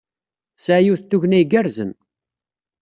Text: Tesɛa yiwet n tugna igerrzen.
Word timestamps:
Tesɛa 0.55 0.81
yiwet 0.85 1.03
n 1.05 1.09
tugna 1.09 1.37
igerrzen. 1.43 1.91